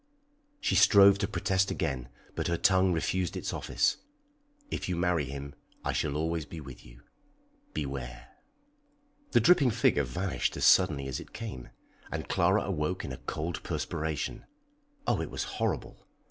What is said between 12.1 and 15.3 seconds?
and Clara awoke in a cold perspiration. Oh, it